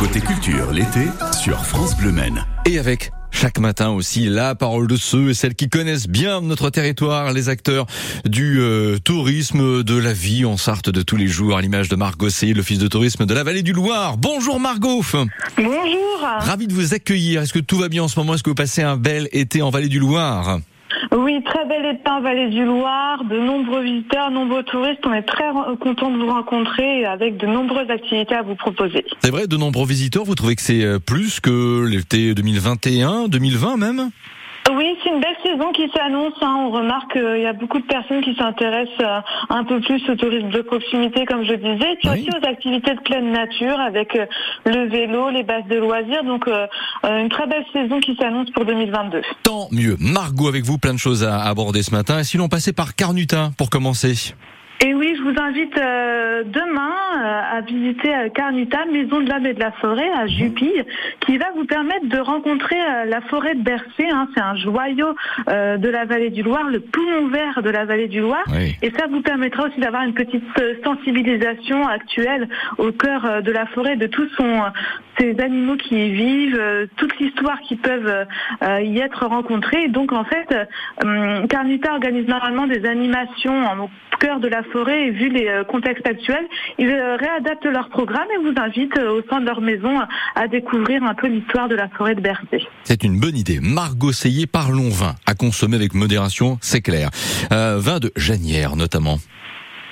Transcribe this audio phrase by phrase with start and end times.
[0.00, 2.46] Côté culture, l'été, sur France Bleu Maine.
[2.64, 6.70] Et avec chaque matin aussi la parole de ceux et celles qui connaissent bien notre
[6.70, 7.84] territoire, les acteurs
[8.24, 11.96] du euh, tourisme, de la vie en Sarthe de tous les jours, à l'image de
[11.96, 14.16] Margot Sey, l'office de tourisme de la vallée du Loir.
[14.16, 15.04] Bonjour Margot
[15.58, 17.42] Bonjour Ravi de vous accueillir.
[17.42, 18.32] Est-ce que tout va bien en ce moment?
[18.32, 20.60] Est-ce que vous passez un bel été en vallée du Loir?
[21.44, 25.00] Très bel été en vallée du Loir, de nombreux visiteurs, nombreux touristes.
[25.04, 25.44] On est très
[25.80, 29.04] content de vous rencontrer avec de nombreuses activités à vous proposer.
[29.20, 33.76] C'est vrai, de nombreux visiteurs, vous trouvez que c'est euh, plus que l'été 2021, 2020
[33.76, 34.10] même?
[34.72, 36.34] Oui, c'est une belle saison qui s'annonce.
[36.42, 36.56] Hein.
[36.66, 40.14] On remarque qu'il y a beaucoup de personnes qui s'intéressent euh, un peu plus au
[40.14, 44.26] tourisme de proximité, comme je disais, puis aussi aux activités de pleine nature avec euh,
[44.66, 46.24] le vélo, les bases de loisirs.
[46.24, 46.66] Donc, euh,
[47.04, 49.22] une très belle saison qui s'annonce pour 2022.
[49.42, 49.96] Tant mieux.
[49.98, 52.20] Margot, avec vous, plein de choses à aborder ce matin.
[52.20, 54.34] Et si l'on passait par Carnutin pour commencer
[54.82, 59.46] et oui, je vous invite euh, demain euh, à visiter euh, Carnuta, Maison de l'Âme
[59.46, 60.84] et de la Forêt à Jupille,
[61.20, 62.76] qui va vous permettre de rencontrer
[63.06, 64.06] la forêt de Bercé.
[64.10, 64.28] Hein.
[64.34, 65.14] C'est un joyau
[65.48, 68.44] de la vallée du Loir, le poumon vert de la vallée du Loir.
[68.82, 70.44] Et ça vous permettra aussi d'avoir une petite
[70.84, 74.62] sensibilisation actuelle au cœur de la forêt, de tous son,
[75.18, 78.26] ces animaux qui y vivent, toute l'histoire qui peuvent
[78.82, 79.88] y être rencontrées.
[79.88, 80.54] donc en fait,
[81.48, 83.90] Carnuta organise normalement des animations en
[84.20, 86.46] cœur de la forêt et vu les euh, contextes actuels,
[86.78, 89.98] ils euh, réadaptent leur programme et vous invitent euh, au sein de leur maison
[90.34, 92.66] à découvrir un peu l'histoire de la forêt de Bercé.
[92.84, 93.60] C'est une bonne idée.
[93.60, 95.14] Margot Seyé, parlons vin.
[95.26, 97.10] À consommer avec modération, c'est clair.
[97.50, 99.18] vin de Janière notamment.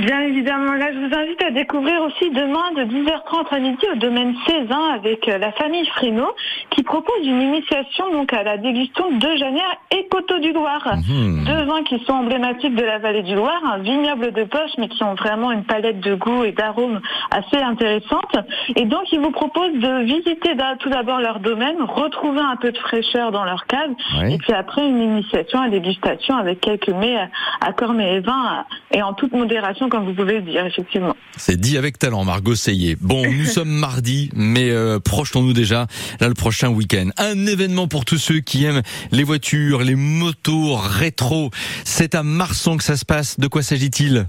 [0.00, 3.96] Bien évidemment, là je vous invite à découvrir aussi demain de 10h30 à midi au
[3.96, 6.28] domaine Cézanne avec la famille Frino
[6.70, 10.96] qui propose une initiation donc à la dégustation de Janière et Coteau du Loir.
[10.96, 11.44] Mhm.
[11.44, 14.88] Deux vins qui sont emblématiques de la vallée du Loir, un vignoble de poche mais
[14.88, 18.36] qui ont vraiment une palette de goût et d'arômes assez intéressante.
[18.74, 22.78] Et donc ils vous proposent de visiter tout d'abord leur domaine, retrouver un peu de
[22.78, 23.90] fraîcheur dans leur cave
[24.26, 27.18] et puis après une initiation à dégustation avec quelques mets
[27.60, 31.16] à cornet et vin et en toute modération comme vous pouvez le dire, effectivement.
[31.36, 32.96] C'est dit avec talent, Margot Seyé.
[33.00, 35.86] Bon, nous sommes mardi, mais euh, projetons-nous déjà
[36.20, 37.08] là le prochain week-end.
[37.18, 41.50] Un événement pour tous ceux qui aiment les voitures, les motos rétro.
[41.84, 43.38] C'est à Marson que ça se passe.
[43.38, 44.26] De quoi s'agit-il?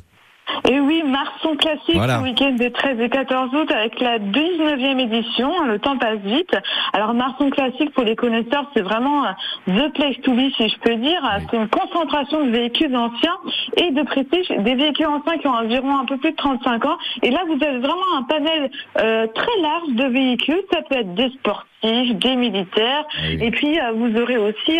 [0.69, 5.63] Et oui, Marson Classique, le week-end des 13 et 14 août avec la 19e édition.
[5.65, 6.55] Le temps passe vite.
[6.91, 9.29] Alors Marson Classique, pour les connaisseurs, c'est vraiment euh,
[9.67, 11.21] the place to be, si je peux dire.
[11.51, 13.37] C'est une concentration de véhicules anciens
[13.77, 16.97] et de prestige, des véhicules anciens qui ont environ un peu plus de 35 ans.
[17.21, 20.63] Et là, vous avez vraiment un panel euh, très large de véhicules.
[20.71, 23.05] Ça peut être des sportifs des militaires.
[23.17, 24.79] Ah et puis, euh, vous aurez aussi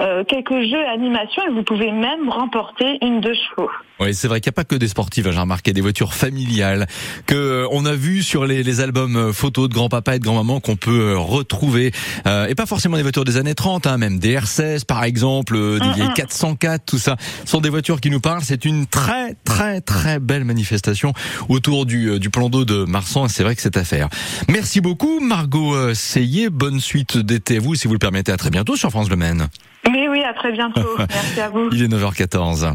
[0.00, 3.70] euh, quelques jeux animation et vous pouvez même remporter une deux chevaux.
[4.00, 6.14] Oui, c'est vrai qu'il n'y a pas que des sportifs, hein, j'ai remarqué des voitures
[6.14, 6.86] familiales
[7.26, 10.76] que on a vu sur les, les, albums photos de grand-papa et de grand-maman qu'on
[10.76, 11.92] peut retrouver.
[12.26, 15.86] et pas forcément des voitures des années 30, hein, même des R16 par exemple, des
[15.86, 17.16] mm, vieilles 404, tout ça.
[17.44, 18.42] Sont des voitures qui nous parlent.
[18.42, 21.12] C'est une très très très belle manifestation
[21.48, 23.28] autour du, du plan d'eau de Marsan.
[23.28, 24.08] C'est vrai que c'est à faire.
[24.48, 26.50] Merci beaucoup Margot Seyé.
[26.50, 28.32] Bonne suite d'été à vous, si vous le permettez.
[28.32, 29.48] À très bientôt sur France Le Maine.
[29.88, 30.88] Oui, oui, à très bientôt.
[30.98, 31.68] Merci à vous.
[31.72, 32.74] Il est 9h14.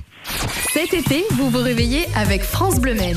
[0.76, 2.96] Cet été, vous vous réveillez avec France Bleu.